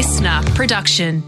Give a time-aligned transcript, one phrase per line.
[0.00, 1.22] LiSTNR production.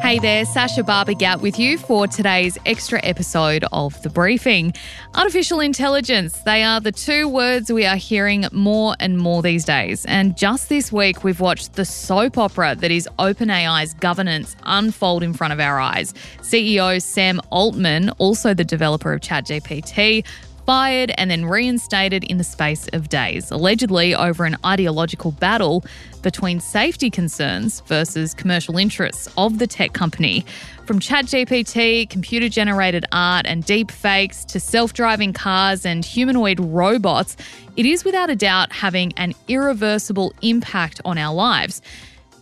[0.00, 4.72] Hey there, Sasha Barbagat with you for today's extra episode of The Briefing.
[5.14, 10.06] Artificial intelligence, they are the two words we are hearing more and more these days.
[10.06, 15.34] And just this week, we've watched the soap opera that is OpenAI's governance unfold in
[15.34, 16.14] front of our eyes.
[16.40, 20.24] CEO Sam Altman, also the developer of ChatGPT,
[20.66, 25.84] fired and then reinstated in the space of days, allegedly over an ideological battle
[26.22, 30.44] between safety concerns versus commercial interests of the tech company.
[30.84, 37.36] From ChatGPT, computer generated art, and deep fakes to self driving cars and humanoid robots,
[37.76, 41.80] it is without a doubt having an irreversible impact on our lives.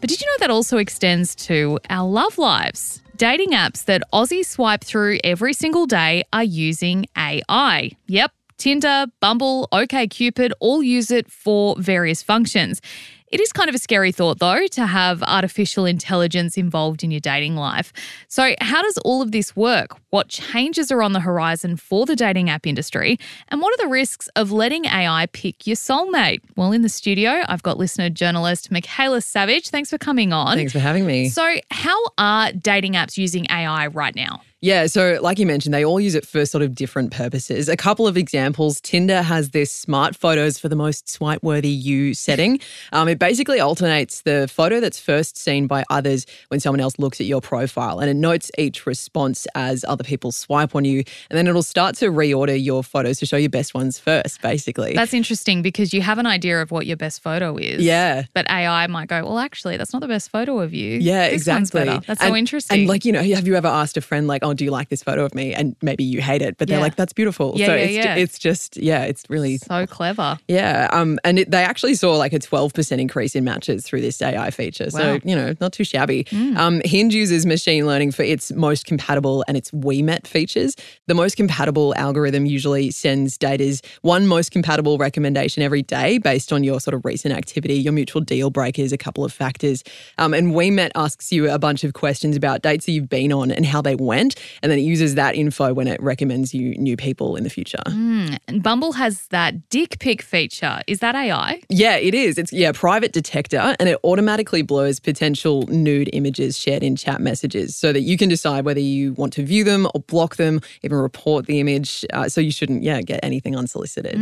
[0.00, 3.02] But did you know that also extends to our love lives?
[3.16, 7.92] Dating apps that Aussies swipe through every single day are using AI.
[8.08, 12.80] Yep, Tinder, Bumble, OKCupid all use it for various functions.
[13.28, 17.20] It is kind of a scary thought, though, to have artificial intelligence involved in your
[17.20, 17.92] dating life.
[18.28, 19.96] So, how does all of this work?
[20.10, 23.18] What changes are on the horizon for the dating app industry?
[23.48, 26.40] And what are the risks of letting AI pick your soulmate?
[26.56, 29.70] Well, in the studio, I've got LiSTNR journalist Michaela Savage.
[29.70, 30.56] Thanks for coming on.
[30.56, 31.28] Thanks for having me.
[31.28, 34.42] So, how are dating apps using AI right now?
[34.64, 37.68] Yeah, so like you mentioned, they all use it for sort of different purposes.
[37.68, 42.14] A couple of examples Tinder has this smart photos for the most swipe worthy you
[42.14, 42.58] setting.
[42.90, 47.20] Um, it basically alternates the photo that's first seen by others when someone else looks
[47.20, 51.04] at your profile, and it notes each response as other people swipe on you.
[51.28, 54.94] And then it'll start to reorder your photos to show your best ones first, basically.
[54.94, 57.82] That's interesting because you have an idea of what your best photo is.
[57.82, 58.24] Yeah.
[58.32, 61.00] But AI might go, well, actually, that's not the best photo of you.
[61.00, 61.98] Yeah, This one's exactly.
[62.06, 62.80] That's and, so interesting.
[62.80, 64.88] And like, you know, have you ever asked a friend like, "Oh, do you like
[64.88, 66.82] this photo of me?" And maybe you hate it, but they're Yeah.
[66.82, 68.14] like, "That's beautiful." Yeah, so yeah, it's, yeah.
[68.16, 70.38] Ju- it's just, yeah, it's really so clever.
[70.48, 74.20] Yeah, um, and it, they actually saw like a 12% increase in matches through this
[74.22, 74.88] AI feature.
[74.92, 74.98] Wow.
[75.00, 76.26] So, you know, not too shabby.
[76.56, 80.76] Um, Hinge uses machine learning for its most compatible and its We Met features.
[81.06, 86.64] The most compatible algorithm usually sends data's one most compatible recommendation every day based on
[86.64, 89.82] your sort of recent activity, your mutual deal breakers, a couple of factors.
[90.18, 93.32] Um, and We Met asks you a bunch of questions about dates that you've been
[93.32, 94.34] on and how they went.
[94.62, 97.82] And then it uses that info when it recommends you new people in the future.
[97.86, 100.82] And Bumble has that dick pic feature.
[100.86, 101.60] Is that AI?
[101.68, 102.38] Yeah, it is.
[102.38, 107.76] It's yeah, private detector and it automatically blurs potential nude images shared in chat messages
[107.76, 110.98] so that you can decide whether you want to view them or block them, even
[110.98, 112.04] report the image.
[112.12, 114.18] Uh, so you shouldn't yeah, get anything unsolicited.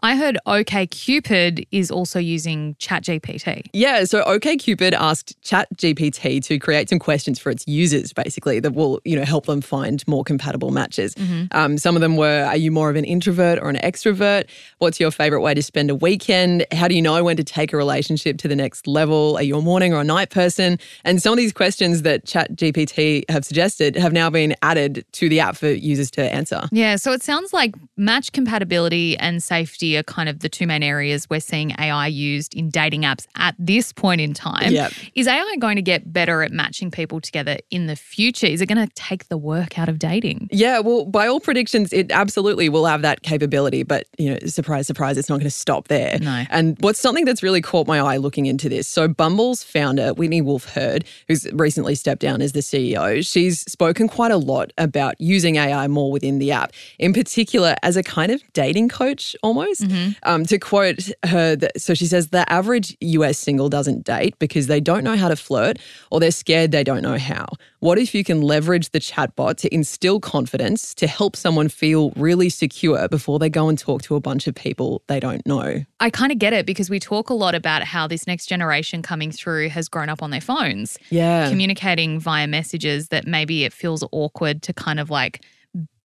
[0.00, 3.66] I heard OKCupid is also using ChatGPT.
[3.72, 9.00] Yeah, so OKCupid asked ChatGPT to create some questions for its users, basically that will,
[9.04, 11.14] you know, help them find more compatible matches.
[11.52, 14.48] Um, some of them were: Are you more of an introvert or an extrovert?
[14.78, 16.64] What's your favorite way to spend a weekend?
[16.72, 19.36] How do you know when to take a relationship to the next level?
[19.36, 20.78] Are you a morning or a night person?
[21.04, 25.40] And some of these questions that ChatGPT have suggested have now been added to the
[25.40, 26.62] app for users to answer.
[26.72, 30.82] Yeah, so it sounds like match compatibility and safety are kind of the two main
[30.82, 34.72] areas we're seeing AI used in dating apps at this point in time.
[34.72, 34.92] Yep.
[35.14, 38.46] Is AI going to get better at matching people together in the future?
[38.46, 40.48] Is it going to take the work out of dating?
[40.50, 43.82] Yeah, well, by all predictions, it absolutely will have that capability.
[43.82, 46.18] But, you know, surprise, surprise, it's not going to stop there.
[46.18, 46.44] No.
[46.50, 48.88] And what's something that's really caught my eye looking into this?
[48.88, 54.08] So, Bumble's founder, Whitney Wolfe Herd, who's recently stepped down as the CEO, she's spoken
[54.08, 58.32] quite a lot about using AI more within the app, in particular as a kind
[58.32, 59.84] of dating coach almost.
[60.22, 64.80] Um, to quote her, so she says, the average US single doesn't date because they
[64.80, 65.78] don't know how to flirt
[66.10, 67.46] or they're scared they don't know how.
[67.86, 72.48] What if you can leverage the chatbot to instill confidence to help someone feel really
[72.48, 75.84] secure before they go and talk to a bunch of people they don't know?
[76.00, 79.02] I kind of get it because we talk a lot about how this next generation
[79.02, 81.48] coming through has grown up on their phones, Yeah.
[81.48, 85.44] communicating via messages that maybe it feels awkward to kind of like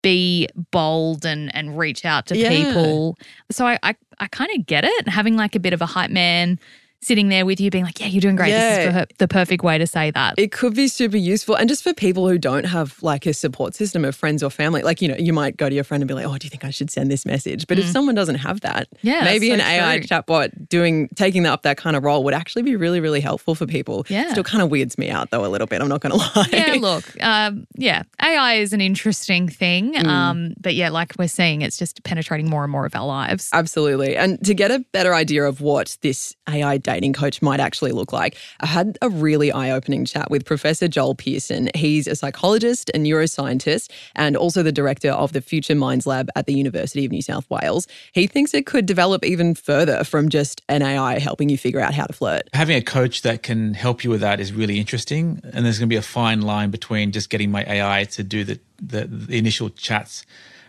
[0.02, 2.50] be bold and and reach out to Yeah.
[2.50, 3.16] people.
[3.50, 5.08] So I I, I kind of get it.
[5.08, 6.58] Having like a bit of a hype man
[7.02, 8.50] sitting there with you, being like, "Yeah, you're doing great.
[8.50, 8.91] This is Yeah.
[8.93, 11.55] her, the perfect way to say that." It could be super useful.
[11.56, 14.82] And just for people who don't have like a support system of friends or family,
[14.82, 16.50] like, you know, you might go to your friend and be like, oh, do you
[16.50, 17.67] think I should send this message?
[17.67, 18.97] But if someone doesn't have that, Mm.
[19.02, 20.06] Yeah, maybe that's an so AI true.
[20.08, 23.67] chatbot doing, taking up that kind of role would actually be really, really helpful for
[23.67, 24.05] people.
[24.08, 24.31] Yeah.
[24.31, 25.81] Still kind of weirds me out though, a little bit.
[25.81, 26.46] I'm not going to lie.
[26.53, 30.06] yeah, look, um, yeah, AI is an interesting thing, Mm.
[30.06, 33.49] um, but yeah, like we're seeing, it's just penetrating more and more of our lives.
[33.53, 34.17] Absolutely.
[34.17, 38.12] And to get a better idea of what this AI dating coach might actually look
[38.12, 41.70] like, I had a really eye opening chat with Professor Joel Pearson.
[41.75, 46.46] He's a psychologist and neuroscientist and also the director of the Future Minds Lab at
[46.46, 47.87] the University of New South Wales.
[48.12, 51.94] He thinks it could develop even further from just an AI helping you figure out
[51.94, 52.42] how to flirt.
[52.52, 55.40] Having a coach that can help you with that is really interesting.
[55.52, 58.44] And there's going to be a fine line between just getting my AI to do
[58.44, 60.25] the, the, the initial chats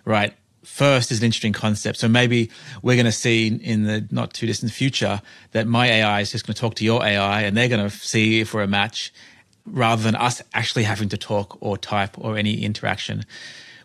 [0.06, 0.34] right
[0.64, 1.98] first is an interesting concept.
[1.98, 2.50] So maybe
[2.82, 5.22] we're going to see in the not too distant future
[5.52, 7.96] that my AI is just going to talk to your AI and they're going to
[7.96, 9.14] see if we're a match
[9.66, 13.24] rather than us actually having to talk or type or any interaction,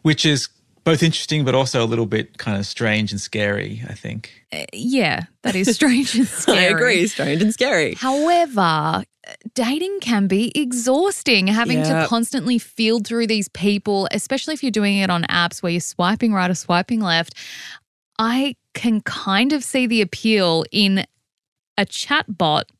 [0.02, 0.48] which is
[0.84, 4.44] both interesting but also a little bit kind of strange and scary, I think.
[4.52, 6.58] Uh, yeah, that is strange and scary.
[6.60, 7.94] I agree, strange and scary.
[7.94, 9.04] However,
[9.54, 12.04] dating can be exhausting having yep.
[12.04, 15.80] to constantly field through these people, especially if you're doing it on apps where you're
[15.80, 17.34] swiping right or swiping left.
[18.18, 21.06] I can kind of see the appeal in
[21.78, 22.70] a chat bot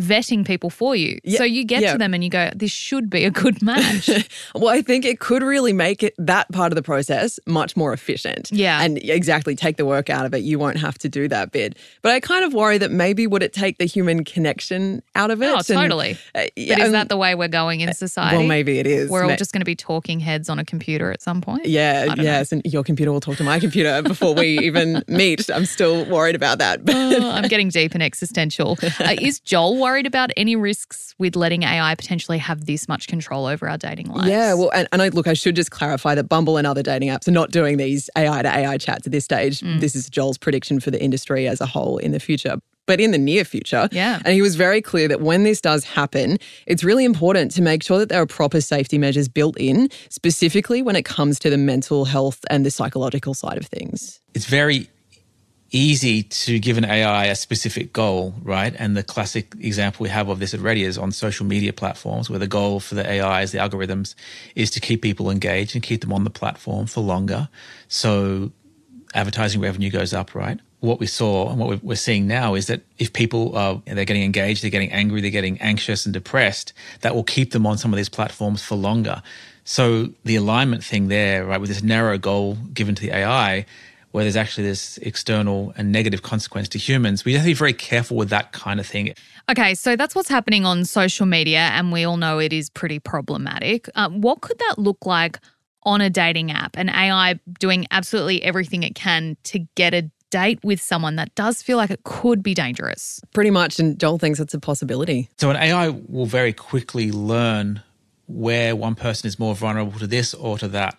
[0.00, 1.18] vetting people for you.
[1.22, 1.92] Yeah, so you get yeah.
[1.92, 4.08] to them and you go, this should be a good match.
[4.54, 7.92] well, I think it could really make it that part of the process much more
[7.92, 8.50] efficient.
[8.52, 8.82] Yeah.
[8.82, 10.38] And exactly take the work out of it.
[10.38, 11.76] You won't have to do that bit.
[12.00, 15.42] But I kind of worry that maybe would it take the human connection out of
[15.42, 15.54] it?
[15.54, 16.16] Oh, totally.
[16.34, 18.38] And, uh, yeah, but is that the way we're going in uh, society?
[18.38, 19.10] Well, maybe it is.
[19.10, 21.66] We're all just going to be talking heads on a computer at some point.
[21.66, 22.50] Yeah, yes.
[22.50, 22.56] Know.
[22.56, 25.50] And your computer will talk to my computer before we even meet.
[25.50, 26.80] I'm still worried about that.
[26.88, 28.78] oh, I'm getting deep and existential.
[29.02, 33.46] Uh, is Joel worried about any risks with letting AI potentially have this much control
[33.46, 34.28] over our dating lives?
[34.28, 37.10] Yeah, well, and, and I, look, I should just clarify that Bumble and other dating
[37.10, 39.60] apps are not doing these AI to AI chats at this stage.
[39.60, 39.80] Mm.
[39.80, 42.56] This is Joel's prediction for the industry as a whole in the future
[42.86, 43.88] but in the near future.
[43.92, 44.20] Yeah.
[44.24, 47.82] And he was very clear that when this does happen, it's really important to make
[47.82, 51.58] sure that there are proper safety measures built in, specifically when it comes to the
[51.58, 54.20] mental health and the psychological side of things.
[54.34, 54.90] It's very
[55.72, 58.74] easy to give an AI a specific goal, right?
[58.78, 62.38] And the classic example we have of this already is on social media platforms, where
[62.38, 64.14] the goal for the AIs, the algorithms,
[64.54, 67.48] is to keep people engaged and keep them on the platform for longer.
[67.88, 68.52] So
[69.14, 70.60] advertising revenue goes up, right?
[70.80, 74.24] What we saw and what we're seeing now is that if people are they're getting
[74.24, 77.92] engaged, they're getting angry, they're getting anxious and depressed, that will keep them on some
[77.92, 79.22] of these platforms for longer.
[79.64, 83.64] So the alignment thing there, right, with this narrow goal given to the AI
[84.12, 87.24] where there's actually this external and negative consequence to humans.
[87.24, 89.14] We have to be very careful with that kind of thing.
[89.50, 92.98] Okay, so that's what's happening on social media, and we all know it is pretty
[92.98, 93.88] problematic.
[93.94, 95.40] Uh, what could that look like
[95.82, 96.76] on a dating app?
[96.76, 101.62] An AI doing absolutely everything it can to get a date with someone that does
[101.62, 103.20] feel like it could be dangerous.
[103.34, 105.28] Pretty much, and Joel thinks it's a possibility.
[105.38, 107.82] So, an AI will very quickly learn
[108.26, 110.98] where one person is more vulnerable to this or to that.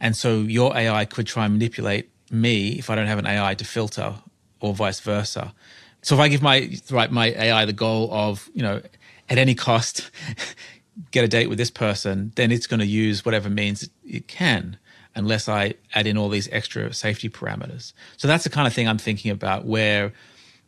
[0.00, 3.54] And so, your AI could try and manipulate me if I don't have an AI
[3.54, 4.14] to filter
[4.60, 5.54] or vice versa.
[6.02, 8.80] So if I give my right my AI the goal of, you know,
[9.28, 10.10] at any cost
[11.10, 14.78] get a date with this person, then it's going to use whatever means it can
[15.14, 17.92] unless I add in all these extra safety parameters.
[18.16, 20.12] So that's the kind of thing I'm thinking about where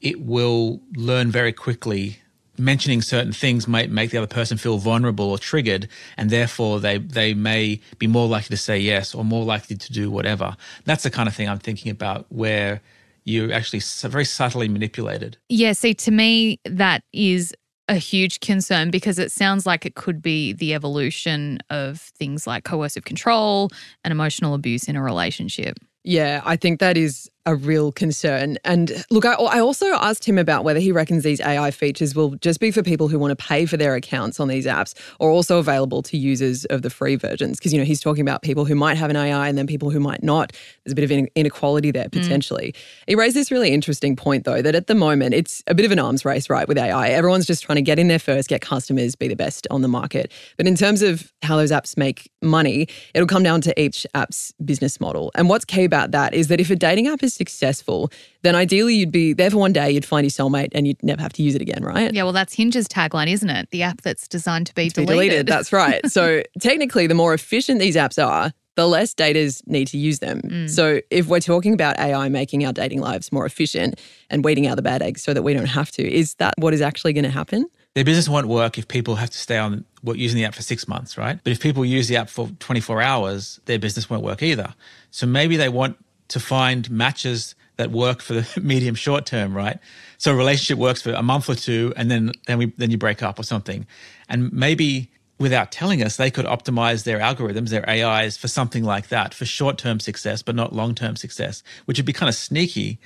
[0.01, 2.19] it will learn very quickly
[2.59, 6.99] mentioning certain things might make the other person feel vulnerable or triggered, and therefore they
[6.99, 10.57] they may be more likely to say yes or more likely to do whatever.
[10.85, 12.81] That's the kind of thing I'm thinking about where
[13.25, 15.39] you're actually very subtly manipulated.
[15.49, 17.55] Yeah, see, to me, that is
[17.89, 22.65] a huge concern because it sounds like it could be the evolution of things like
[22.65, 23.71] coercive control
[24.03, 25.79] and emotional abuse in a relationship.
[26.03, 28.57] Yeah, I think that is a real concern.
[28.65, 32.31] And look, I, I, also asked him about whether he reckons these AI features will
[32.37, 35.31] just be for people who want to pay for their accounts on these apps or
[35.31, 37.59] also available to users of the free versions.
[37.59, 39.91] Because, you know, he's talking about people who might have an AI and then people
[39.91, 40.53] who might not.
[40.85, 42.13] There's a bit of inequality there mm.
[42.13, 42.73] potentially.
[42.73, 43.05] Mm.
[43.09, 45.93] He raised this really interesting point, though, that at the moment it's a bit of
[45.93, 47.09] an arms race, right, with AI.
[47.09, 49.89] Everyone's just trying to get in there first, get customers, be the best on the
[49.89, 50.33] market.
[50.57, 54.53] But in terms of how those apps make money, it'll come down to each app's
[54.65, 55.31] business model.
[55.35, 58.11] And what's key about that is that if a dating app is successful,
[58.43, 61.21] then ideally you'd be there for one day, you'd find your soulmate, and you'd never
[61.21, 62.13] have to use it again, right?
[62.13, 63.71] Yeah, well, that's Hinge's tagline, isn't it?
[63.71, 65.09] The app that's designed to be, deleted.
[65.09, 65.47] be deleted.
[65.47, 66.07] That's right.
[66.11, 70.41] so technically, the more efficient these apps are, the less daters need to use them.
[70.43, 70.71] Mm.
[70.71, 74.01] So if we're talking about AI making our dating lives more efficient
[74.31, 76.75] and weeding out the bad eggs so that we don't have to, is that what
[76.75, 77.67] is actually going to happen?
[77.95, 80.89] Their business won't work if people have to stay on using the app for six
[80.89, 81.39] months, right?
[81.45, 84.75] But if people use the app for 24 hours, their business won't work either.
[85.13, 85.97] So maybe they want
[86.29, 89.79] to find matches that work for the medium short term, right?
[90.19, 92.99] So a relationship works for a month or two and then then we then you
[92.99, 93.87] break up or something.
[94.29, 99.09] And maybe without telling us, they could optimize their algorithms, their AIs for something like
[99.09, 102.99] that, for short-term success, but not long-term success, which would be kind of sneaky.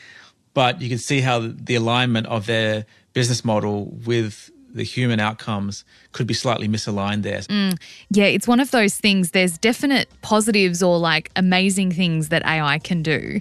[0.52, 2.84] But you can see how the alignment of their
[3.14, 7.40] business model with the human outcomes could be slightly misaligned there.
[7.40, 7.78] Mm,
[8.10, 9.32] yeah, it's one of those things.
[9.32, 13.40] There's definite positives or like amazing things that AI can do,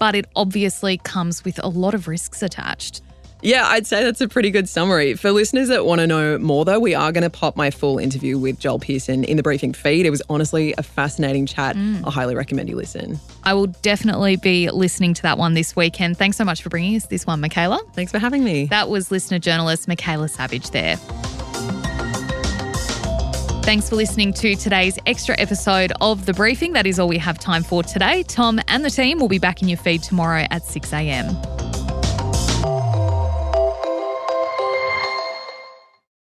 [0.00, 3.02] but it obviously comes with a lot of risks attached.
[3.42, 5.14] Yeah, I'd say that's a pretty good summary.
[5.14, 7.98] For listeners that want to know more, though, we are going to pop my full
[7.98, 10.06] interview with Joel Pearson in the briefing feed.
[10.06, 11.74] It was honestly a fascinating chat.
[11.74, 12.06] Mm.
[12.06, 13.18] I highly recommend you listen.
[13.42, 16.18] I will definitely be listening to that one this weekend.
[16.18, 17.80] Thanks so much for bringing us this one, Michaela.
[17.94, 18.66] Thanks for having me.
[18.66, 20.96] That was LiSTNR journalist Michaela Savage there.
[23.64, 26.74] Thanks for listening to today's extra episode of The Briefing.
[26.74, 28.22] That is all we have time for today.
[28.24, 31.36] Tom and the team will be back in your feed tomorrow at 6 a.m.